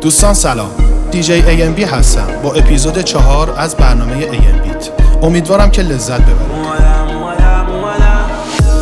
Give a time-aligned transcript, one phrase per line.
[0.00, 0.70] دوستان سلام.
[1.10, 2.26] دیجی ای بی هستم.
[2.42, 4.90] با اپیزود چهار از برنامه ای بیت
[5.22, 6.50] امیدوارم که لذت ببرید.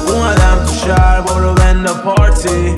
[0.08, 0.64] اومدم
[1.92, 2.74] قاطی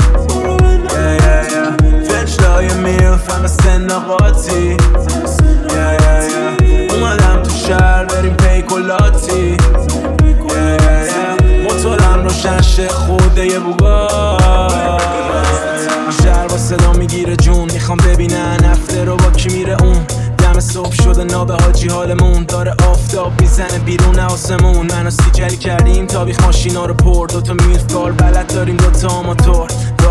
[21.90, 27.26] حالمون داره آفتاب می‌زنه بیرون آسمون منو سیجلی کردیم تابیخ ماشینا رو پر.
[27.26, 29.68] دوتا میلف کار بلد داریم دوتا آماتور.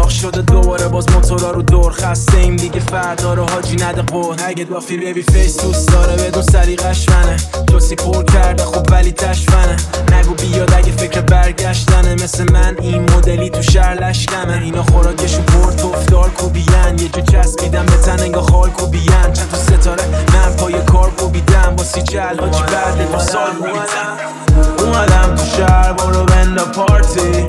[0.09, 2.79] راه شده دوباره باز موتورا رو دور خسته ایم دیگه.
[2.79, 4.35] فردا رو حاجی نده قول.
[4.45, 7.37] اگه دافی بیبی فیس دوست داره بدون سلیقش منه
[7.73, 9.75] جسی پر کرده خوب ولی تشفنه
[10.11, 12.13] نگو بیاد اگه فکر برگشتنه.
[12.13, 14.61] مثل من این مدلی تو شهر لشکمه.
[14.63, 19.57] اینا خوراکشون پر توفدار کوبیان یه جو چسبیدم به تن انگا خال کوبیان چند تا
[19.57, 20.03] ستاره
[20.33, 21.73] من پای کار کوبیدم.
[21.77, 23.51] با سی جل حاجی بعد؟ دو سال
[24.77, 27.45] اومدم تو شهر برو بندا پارتی.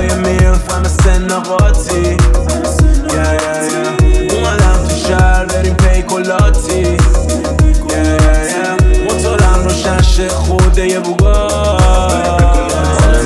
[0.00, 2.16] فنچلای میلف همه سن قاطی.
[4.30, 6.96] اومدم تو شهر بریم پیکولاتی.
[9.04, 11.00] موتورم روشن شه خوده یه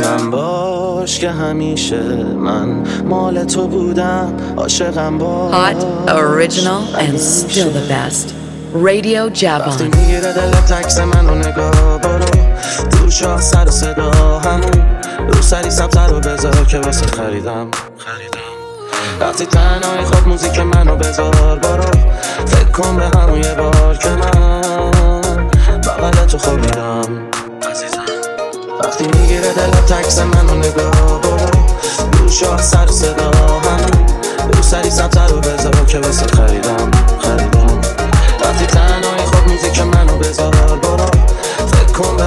[0.05, 2.03] من باش که همیشه
[2.39, 5.55] من مال تو بودم عاشقم باش.
[5.55, 8.35] Hot, original, and still the best.
[8.75, 9.97] Radio وقتی Javon.
[9.97, 12.25] می‌گیره دلت عکس منو نگاه برو.
[12.91, 14.11] تو شاه سر صدا
[14.45, 14.94] همون.
[15.19, 17.71] رو سری سبتر رو بذار که واسه خریدم.
[17.99, 18.41] خریدم
[19.21, 21.91] وقتی تنهای خود موزیک منو بذار برو.
[22.47, 25.41] فکر کن به همون یه بار که من
[25.81, 27.05] بغل تو خوابیدم
[27.71, 28.05] عزیزم
[28.85, 31.65] وقتی می‌گیره دلت عکس منو نگاه برو.
[32.19, 34.07] رو شاه سر و صدا همون
[34.53, 36.91] رو سری سبتر رو بذار که واسه خریدم
[37.21, 37.81] خریدم.
[38.41, 41.11] وقتی تنهای خود موزیک منو بذار برو.
[41.67, 42.25] فکر کن به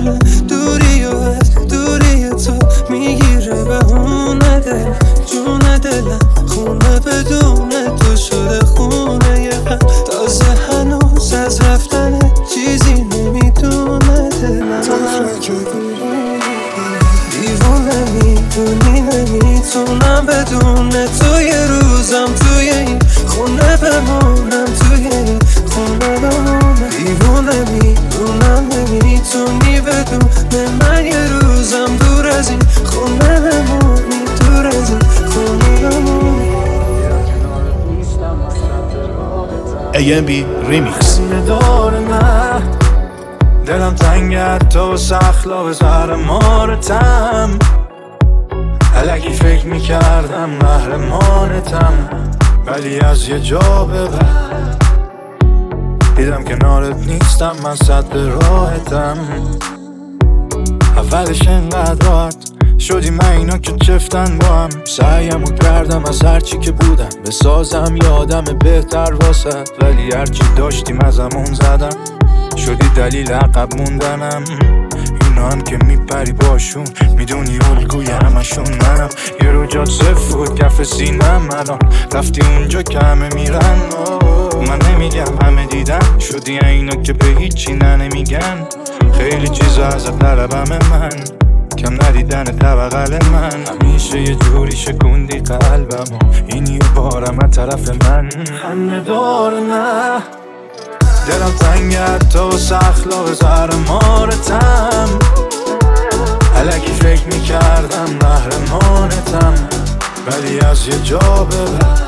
[0.00, 0.51] little
[40.12, 40.30] AMB
[40.68, 41.20] ریمیکس.
[41.20, 41.92] دور
[43.66, 47.50] دلم تنگ تو سخلا به زهر مارتم.
[48.96, 51.92] علکی فکر می‌کردم قهرمانتم
[52.66, 54.08] ولی از یه جا به
[56.16, 59.16] دیدم کنارت نیستم من صد به راحتم
[60.96, 62.28] اولش انقدر
[62.82, 64.70] شدی من اینا که چفتن با هم.
[64.84, 67.08] سعیمو کردم از هرچی که بودم.
[67.26, 71.96] بسازم یادم بهتر واسه ولی هرچی داشتیم ازمون زدم.
[72.56, 74.44] شدی دلیل عقب موندنم.
[75.24, 76.84] اینا هم که میپری باشون.
[77.16, 79.08] می‌دونی الگوی همشون منم.
[79.42, 81.78] یه رو صفر بود کف سینم الان.
[82.12, 83.78] رفتی اونجا که همه میرن.
[84.68, 86.18] من نمیگم همه دیدن.
[86.18, 88.66] شدی اینا که به هیچی نه نمیگن
[89.18, 91.41] خیلی چیزا از طلبم من.
[91.78, 93.64] کم ندیدن طبقل من.
[93.80, 98.28] همیشه یه جوری شکوندی قلبم این یه بارم از طرف من.
[98.62, 100.22] خنده دار نه.
[101.28, 105.08] دلم تنگ تو و سخلاق زهر مارتم.
[106.56, 109.54] علکی فکر می‌کردم محرمانتم
[110.26, 112.02] ولی از یه جا بعد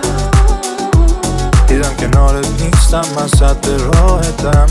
[1.66, 4.66] دیدم کنارت نیستم من صد راهتم.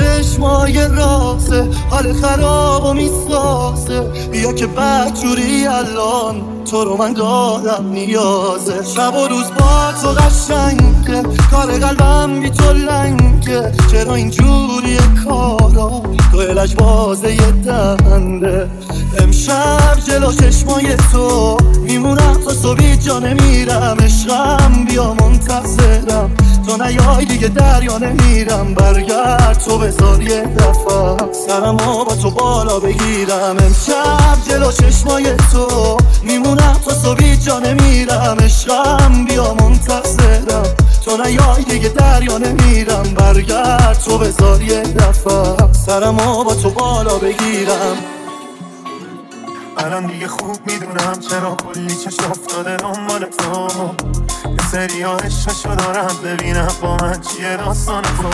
[0.00, 4.00] خشمای راسه حال خراب و می‌سازه.
[4.32, 8.84] بیا که بدجوری الان تو رو من دادم نیازه.
[8.94, 13.72] شب و روز با تو قشنگه کار قلبم بی تو لنگه.
[13.92, 16.02] چرا اینجوری کارا؟
[16.32, 18.70] تو الش بازه یه دنده.
[19.18, 23.96] امشب جلو چشمای تو میمونم تا صبحی جا نمیرم.
[24.00, 26.30] عشقم بیا منتظرم.
[26.70, 33.56] تو نیای دیگه دریا نمیرم برگرد تو بذار یه دفعه سرم با تو بالا بگیرم.
[33.60, 38.36] امشب جلو چشمای تو میمونم تا صبحی جا نمیرم.
[38.40, 40.74] عشقم بیا منتظرم.
[41.04, 43.02] تو نیای دیگه دریا نمیرم.
[43.02, 48.19] برگرد تو بذار یه دفعه سرم با تو بالا بگیرم.
[49.84, 53.68] الان دیگه خوب می‌دونم چرا کلی چش افتاده دنبال تو.
[54.50, 58.28] یه سری ها عشقشو دارم ببینم با من چیه داستان تو.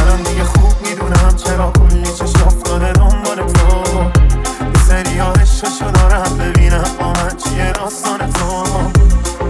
[0.00, 4.02] الان دیگه خوب می‌دونم چرا کلی چش افتاده دنبال تو.
[4.64, 8.64] یه سری ها عشقشو دارم ببینم با من چیه داستان تو.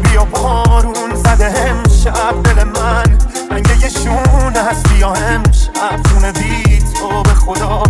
[0.02, 3.18] بیا بارون زده امشب دل من.
[3.50, 7.82] رنگ یه شون هست بیا امشب خونه بی تو به خدا.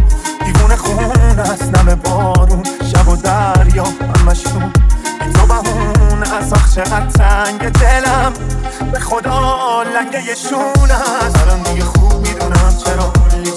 [0.66, 4.72] دیوونه خون است نم بارون شب و دریا همشون
[5.24, 8.32] بی تو بهون از آخ چقدر تنگ دلم.
[8.92, 13.50] به خدا لنگه شون هست الان دیگه خوب می‌دونم چرا کلی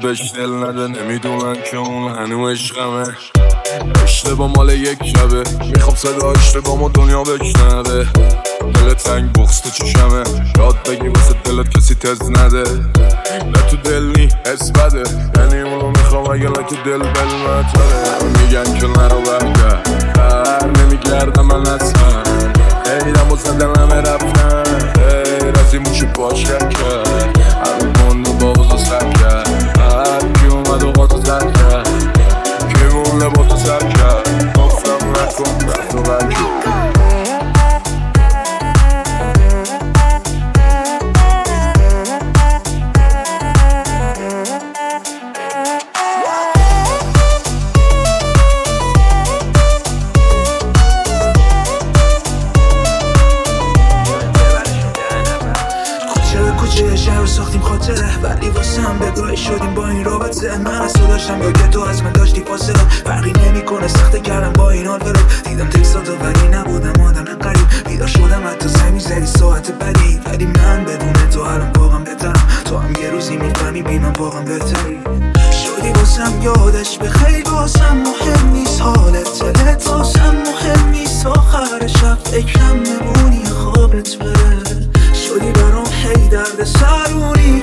[0.00, 3.06] بهش دل نده نمی‌دونن که اون هنو عشقمه.
[4.04, 5.42] اشتباه مال یک شبه.
[5.74, 8.06] می‌خوام صدا اشتباه ما دنیا بشنوه.
[8.74, 10.22] دل تنگ بخص تو چشمه.
[10.58, 12.64] یاد بگی واسه دلت کسی تز نده.
[13.44, 15.02] نه تو دل نی حس بده.
[15.36, 21.66] یعنی اونو می‌خوام اگه که دل بل مطره میگن که نرو برگرد بر نمیگردم من
[21.66, 22.22] اصلا
[22.84, 24.64] خیلم واسه دلم رفتن.
[24.94, 26.76] خیر از این موشو باش کرد.
[27.64, 29.45] هر کن و بابا سر کرد.
[31.12, 31.88] اومد و قاطو سر کرد
[32.68, 36.55] کی مونه با تو کرد گفتم نکن رفت و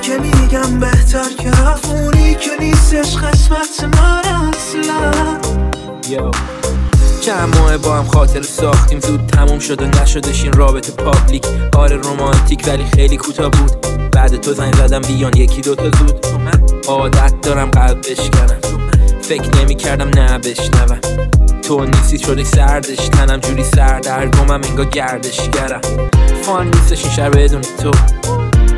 [0.06, 5.38] که میگم بهتر که رفونی که نیستش قسمت من اصلا.
[6.08, 6.30] یو
[7.20, 11.46] چند ماه با هم خاطر ساختیم زود تموم شد و نشدش این رابطه پابلیک
[11.76, 13.86] آره رومانتیک ولی خیلی کوتاه بود.
[14.10, 16.26] بعد تو زنگ زدم بیان یکی دوتا زود.
[16.88, 18.58] عادت دارم قلب بشکنم.
[19.22, 21.00] فکر نمی کردم نه بشنوم.
[21.62, 25.80] تو نیستی شدی سردش تنم جوری سردرگمم انگار گردشگرم.
[26.42, 27.90] فان نیستش این شهر بدون تو.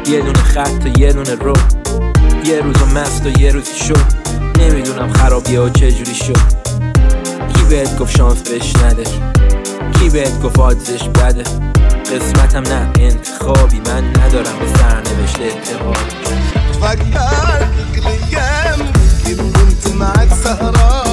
[0.08, 1.52] یه دونه خط و یه دونه رو.
[2.44, 4.04] یه روز و مست و یه روزی شد
[4.58, 6.36] نمی‌دونم خرابی ها چجوری شد.
[7.54, 9.04] کی بهت گفت شانس بهش نده؟
[10.00, 11.42] کی بهت گفت آدزش بده؟
[12.14, 15.96] قسمتم نه انتخابی من ندارم به سرنوشت اعتقاد
[16.80, 18.92] فكرت الايام
[19.24, 21.05] كيف كنت معك سهران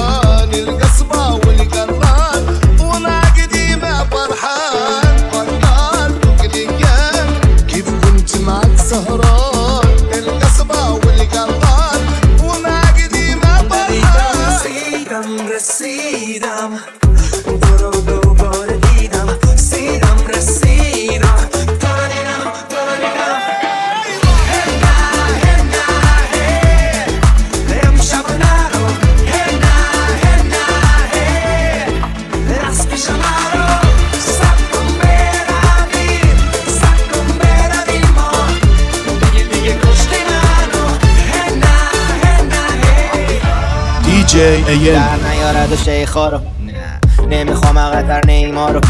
[44.74, 46.38] AMB در نیارد شیخا رو.
[46.38, 48.80] نه نمی‌خوام اقدر نیما رو.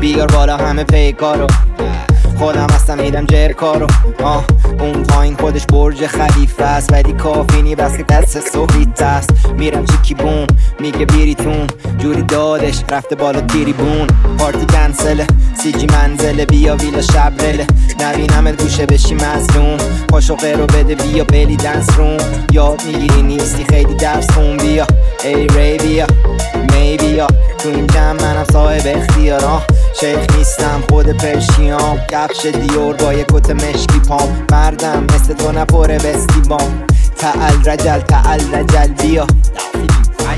[0.00, 1.46] بیار بالا همه پیکارو
[2.40, 3.86] خودم هستم میدم جرکا رو
[4.22, 4.44] آه
[4.80, 6.92] اون پایین خودش برج خلیفه است.
[6.92, 9.30] ولی کافی نی بس که دست سوفیت است.
[9.58, 10.46] میرم چیکی بوم
[10.80, 11.66] میگه بیریتون
[11.98, 14.06] جوری دادش رفته بالا تیریبون
[14.38, 15.26] پارتی کنسله
[15.62, 16.46] سیجی منزله.
[16.46, 17.66] بیا ویلا شبرله
[18.00, 19.76] نبینمت گوشه بشی مظلوم.
[20.08, 22.16] پاشو رو بده بیا بلی دنس روم
[22.52, 24.56] یاد می‌گیری نیستی خیلی درس خون.
[24.56, 24.86] بیا
[25.24, 26.06] ای ری بیا.
[26.80, 27.26] می بیا
[27.58, 29.62] تو این جمع منم صاحب اختیارم
[30.00, 31.98] شیخ نیستم خود پرشیام.
[32.10, 34.46] کفش دیور با یه کت مشکی پام.
[34.52, 36.82] مردم مثل تو نپره بستی بام
[37.18, 39.26] تعال رجل تعال رجل بیا.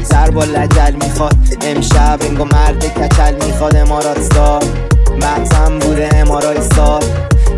[0.03, 1.37] سر با لجل می‌خواد.
[1.63, 4.65] امشب انگو مرد کچل می‌خواد امارات سال.
[5.17, 7.03] مغزم بوده امارای سال.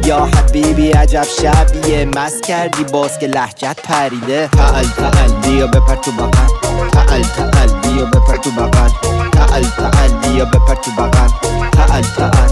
[0.07, 2.05] یا حبیبی عجب شبیه.
[2.17, 4.49] مست کردی باز که لحجت پریده.
[4.49, 6.31] تعال تعال بیا بپر تو بغل.
[6.93, 8.91] تعال تعال بیا بپر تو بغل.
[9.33, 11.29] تعال تعال بیا بپر تو بغل.
[11.73, 12.51] تعال تعال.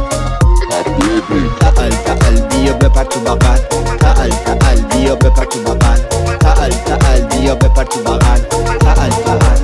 [1.60, 3.58] تعال تعال بیا بپر تو بغل.
[4.00, 6.00] تعال تعال بیا بپر تو بغل.
[6.40, 8.40] تعال تعال بیا بپر تو بغل.
[8.80, 9.62] تعال تعال.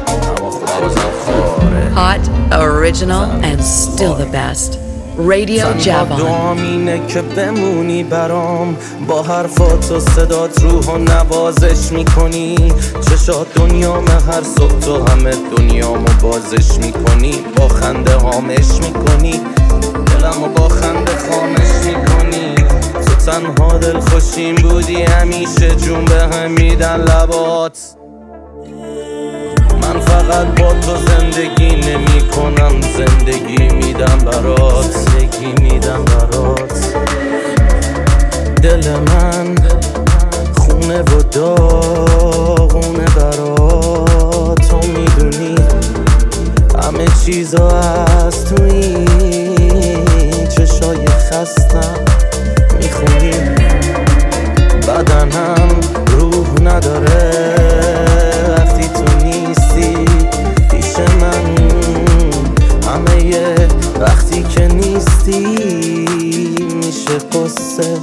[1.95, 2.21] Hot,
[2.53, 4.88] original, and still the best.
[5.19, 6.19] Radio Javon.
[6.19, 8.77] دعام اینه که بمونی برام.
[9.09, 12.73] با حرفات و صدات روح و نوازش می‌کنی.
[13.01, 17.35] چشات دنیام هر صبح تو همه دنیامو بازش می‌کنی.
[17.57, 19.41] با خنده هامش می‌کنی.
[20.07, 22.55] دلمو با خنده خامش می‌کنی.
[22.93, 27.98] تو تنها دل خوشیم بودی همیشه جون به هم میدن لبات.
[30.29, 34.91] فقط با تو زندگی نمی کنم زندگی میدم برات.
[34.91, 36.73] زندگی میدم برات.
[38.63, 39.55] دل من
[40.59, 44.69] خونه و داغونه برات.
[44.69, 45.55] تو می‌دونی
[46.83, 49.05] همه چیزا از توی
[50.57, 51.95] چشای خستم
[52.79, 53.33] می‌خونی.
[54.89, 55.69] بدنم
[56.07, 58.08] روح نداره.
[65.29, 68.01] نیستی میشه قصه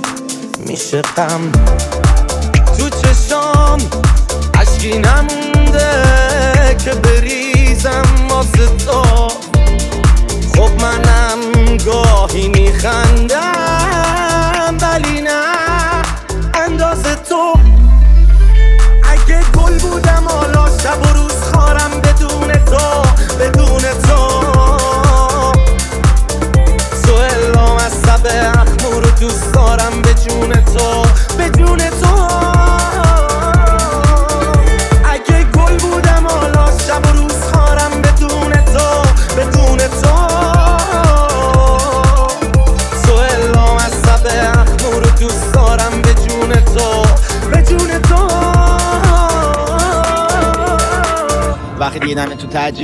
[0.67, 1.51] میشه غم.
[2.77, 3.79] تو چشام
[4.53, 5.91] عشقی نمونده
[6.85, 9.03] که بریزم واسه تو.
[10.55, 13.54] خب منم گاهی میخندم.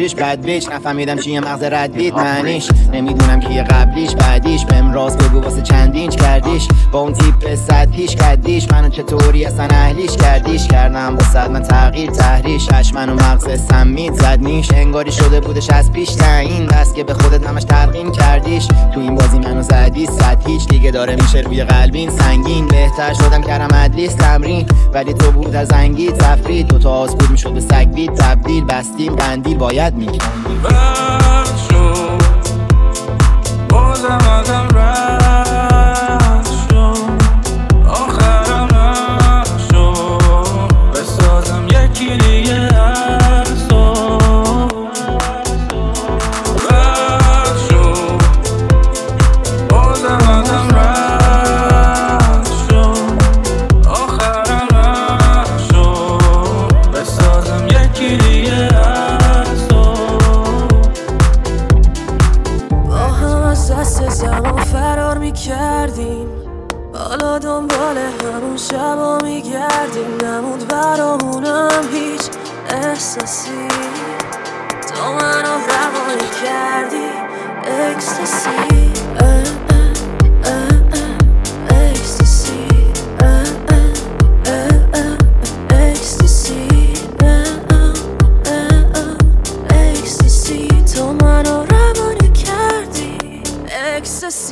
[0.02, 2.70] تجریش بد بیچ نفهمیدم چیه مغز رد بیت معنیش.
[2.94, 4.66] نمی‌دونم کیه قبلیش بعدیش.
[4.66, 6.68] بهم راست بگو واسه چندینچ کردیش.
[6.92, 8.72] با اون تیپ صد پیش کردیش.
[8.72, 10.68] منو چطوری اصلا اهلیش کردیش.
[10.68, 12.70] کردم صد من تغییر تحریش.
[12.70, 14.72] اش منو مغز سمید زد نیش.
[14.72, 16.66] انگاری شده بودش از پیش تعیین.
[16.66, 18.68] بس که به خودت همش تلقین کردیش.
[18.94, 20.48] تو این بازی منو زدی صد.
[20.48, 22.10] هیچ دیگه داره میشه روی قلبین.
[22.10, 22.68] سنگین.
[22.68, 24.66] بهتر شدم کردم ادلیس تمرین.
[24.94, 28.14] ولی تو بود از انگی تفرید دو تا آز بود می‌شد به سگ بید.
[28.14, 29.16] تبدیل بستیم.
[29.16, 29.91] قندیل باید
[30.64, 32.22] رد شد.
[33.70, 35.21] بازم ازم رد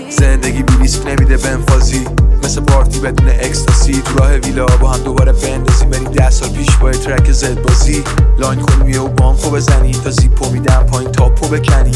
[0.10, 2.06] زندگی بی ریسک نمیده بنفازی
[2.44, 6.76] مثل پارتی بدون اکستاسی تو راه ویلا با هم دوباره بندازی بری ده سال پیش
[6.78, 8.04] با ترک زد بازی
[8.38, 11.92] لاین کنیم یه و بام خوب بزنی تا زیپو میدم پایین تاپو بکنی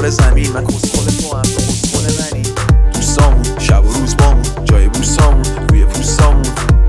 [0.00, 0.52] دور زمین.
[0.52, 2.42] من کسخل تو هم تو کسخل منی.
[2.94, 6.42] دوستامون شب و روز بامون جای بوسامون روی پوستامون.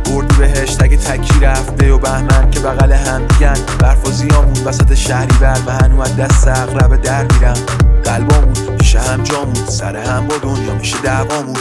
[0.05, 5.37] بردی به هشتگ تکی رفته و بهمن که بغل هم دیگن برف و وسط شهری
[5.41, 7.57] بر و هنو از دست اغرب در میرم.
[8.03, 11.55] قلبامون میشه هم جامون سر هم با دنیا میشه دوامون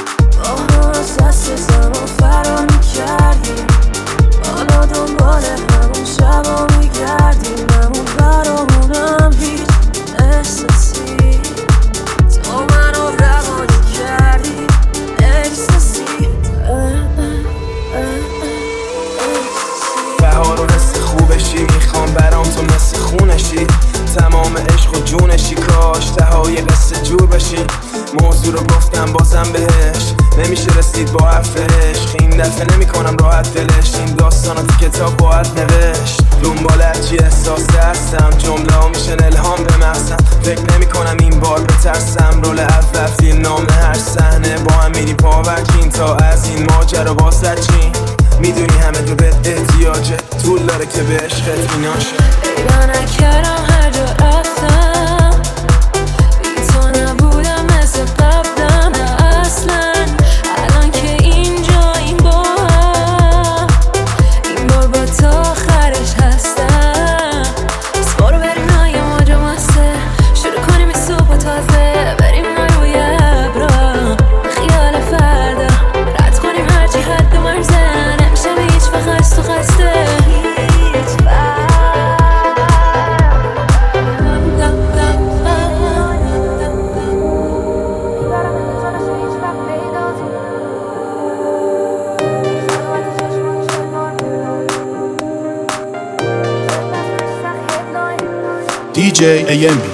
[99.51, 99.85] AMB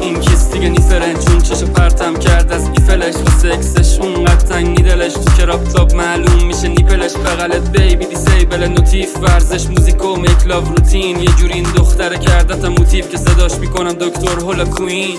[0.00, 5.12] این کیس دیگه نیست چون چشو پرتم کرد از ایفلش و سکسش اونقدر تنگ نیدلش
[5.12, 11.18] تو کراب تاب معلوم میشه نیپلش بغلت بیبی دیسیبل نوتیف ورزش موزیک و میکلاو روتین
[11.18, 15.18] یه جوری این دختره کردت موتیف که صداش می‌کنم دکتر هولا کوین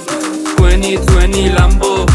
[0.58, 2.06] توینی توینی لمبو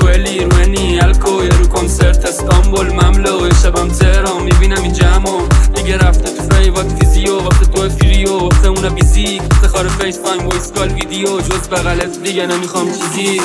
[0.00, 6.30] تولی روینی الکو یه رو کنسرت استانبول مملو شبم تهران می‌بینم این جمع دیگه رفته
[6.30, 8.38] تو ای وقت زیو وقت تو فیریو.
[8.38, 11.40] وقت اون بیزی افتخار فیس فایم وایس کال ویدیو.
[11.40, 13.40] جز بغلت دیگه نمی‌خوام چیزی.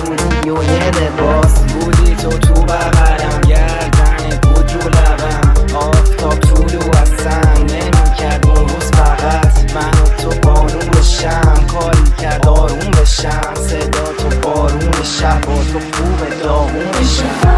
[0.00, 2.16] میلیون لباس بودی.
[2.16, 6.38] تو تو بغلم گردنت بود رو لبم آفتاب
[6.74, 8.46] و اصلا نمی‌کرد.
[8.46, 11.66] اون روز فقط من و تو بارون بشم.
[11.66, 13.54] کاری کرد آروم بشم.
[13.54, 17.54] صدا تو بارون شب با تو خوب داغون بشم.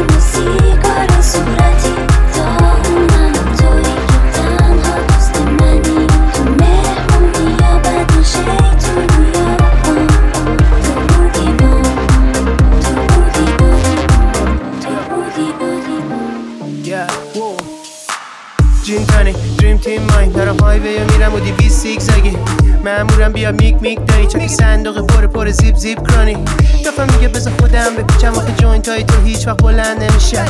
[0.00, 1.69] موسیقی
[22.84, 24.26] بریم مامورم بیا میک میک دایی.
[24.26, 26.36] چک صندوق پر پر زیب زیب کرانی.
[26.86, 30.44] دفعه میگه بذار خودم بپیچم آخه جوینت های تو هیچ وقت بلند نمیشه.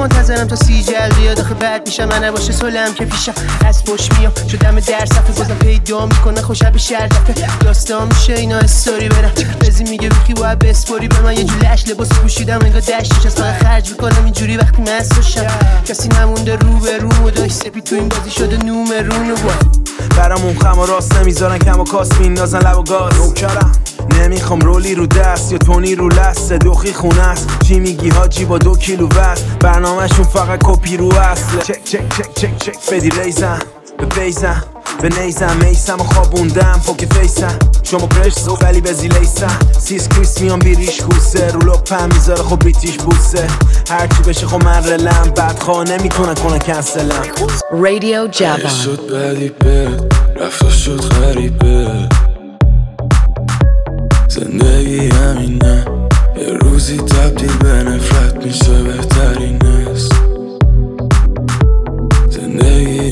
[0.00, 1.40] منتظرم تا سی جل بیاد.
[1.40, 2.04] آخه بعد میشم.
[2.04, 3.32] من نباشه سلم که پیشم.
[3.66, 4.32] از پشت میام.
[4.52, 5.32] شدم در صفحه.
[5.36, 6.42] بازم پیدا می‌کنه.
[6.42, 8.32] خوشم به شرطه داستان میشه.
[8.32, 9.32] اینا استوری برم.
[9.60, 12.58] بزی میگه ویکی باید بسپوری به من یه جولش لباس پوشیدم.
[12.64, 14.24] انگار دشتش از خرج می‌کنم.
[14.24, 15.46] اینجوری وقتی مست باشم
[15.84, 17.08] کسی نمونده رو به رو.
[17.26, 19.30] و داشت سپید تو این بازی شده نومرون.
[19.30, 19.81] و با
[20.16, 23.20] برامون خم و راست نمی‌ذارن کم و کاس میندازن لب و گاز.
[23.20, 23.72] نوکرم.
[24.20, 27.48] نمی‌خوام رولی رو دست یا تونی رو لسته دوخی خونه است.
[27.64, 32.34] چی میگی حاجی با دو کیلو وست برنامهشون فقط کپی رو اصله چک چک چک
[32.34, 32.90] چک چک.
[32.92, 33.58] بدی ریزم
[33.98, 34.64] به بیزم
[35.00, 39.58] به نیزم میسم و خوابوندم پوک فیسم شما پرش ولی به زیلیسم.
[39.78, 43.46] سیس کریس میان بیریش کوسه رو لپم می‌ذاره خب بریتیش بوسه.
[43.90, 45.32] هرچی بشه خب من رلم.
[45.36, 47.22] بدخواه نمی‌تونن کنن کنسلم.
[47.70, 48.70] Radio Java.
[48.84, 49.88] شد بعدی به
[50.40, 52.08] رفتا شد غریبه.
[54.28, 55.84] زندگی همینه
[56.36, 60.12] یه روزی تبدیل به نفرت میشه بهترین است
[62.30, 63.08] زندگی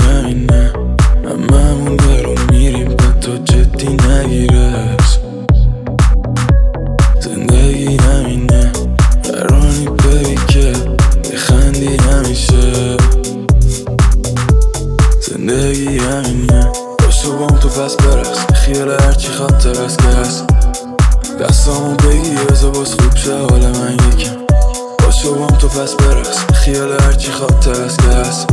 [25.80, 26.44] پس برس.
[26.54, 28.48] خیال هرچی خاطر است که هست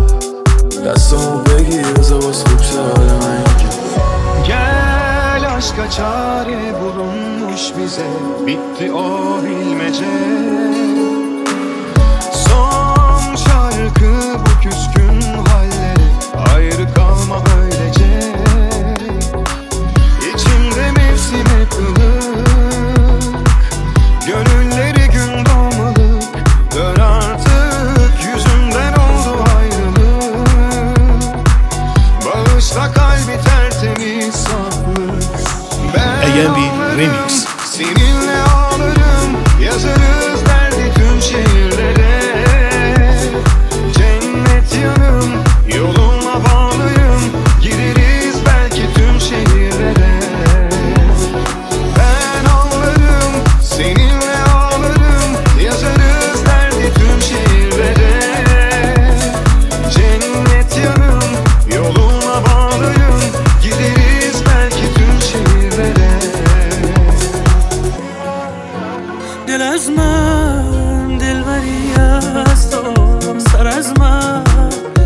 [0.85, 2.77] دستامو بگی بزا باز خوب شه
[4.47, 8.09] Gel aşka çare bulunmuş bize
[8.45, 10.46] Bitti o bilmece
[69.77, 71.93] از من دلبری
[72.45, 72.81] از تو
[73.39, 74.43] سر از من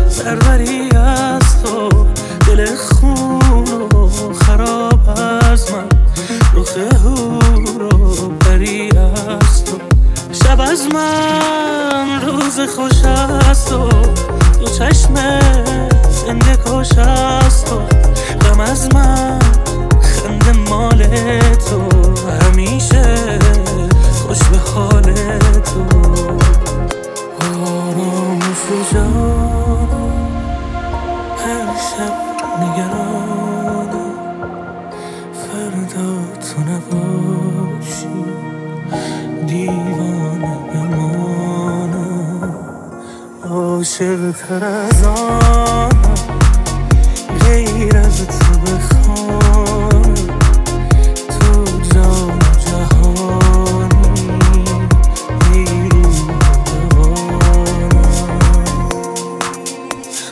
[0.08, 2.06] سروری از تو
[2.46, 5.08] دل خون و خراب
[5.50, 5.88] از من.
[6.54, 9.78] رخ هور و پری از تو
[10.32, 13.04] شب از من روز خوش
[13.48, 13.88] از تو
[14.60, 15.14] تو چشم
[16.10, 17.76] زنده کش از تو
[18.40, 19.38] غم از من
[20.02, 21.06] خنده مال
[21.70, 22.02] تو.
[22.30, 23.41] همیشه
[43.82, 46.14] عاشق تر از آنم
[47.46, 50.14] غیر از تو بخوانم
[51.28, 51.64] تو
[51.94, 53.84] جان جهانی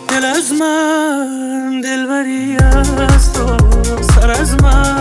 [0.08, 3.56] دل از من دلبری از تو
[4.14, 4.99] سر از من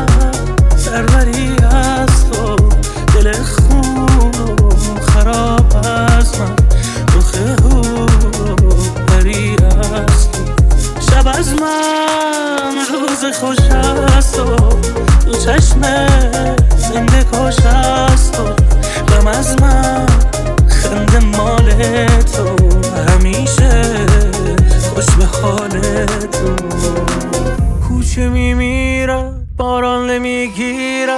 [11.62, 13.58] من روز خوش
[14.18, 14.56] از تو
[15.26, 15.82] تو چشم
[16.78, 18.44] زنده کش از تو
[19.08, 20.06] غم از من
[20.68, 21.72] خنده مال
[22.36, 22.56] تو.
[23.12, 23.84] همیشه
[24.94, 25.70] خوش به حال
[26.32, 26.56] تو.
[27.88, 31.09] کوچه میمیرم باران نمی‌گیرم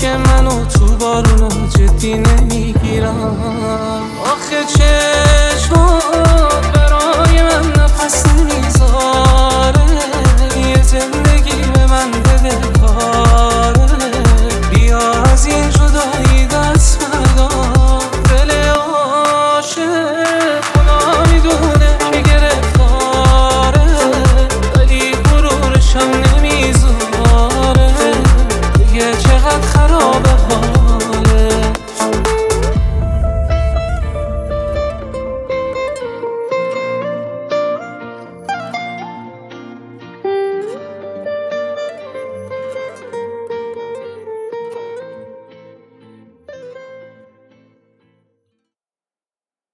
[0.00, 3.36] که منو تو بارونو جدی نمی‌گیرم.
[4.24, 5.95] آخه چشمان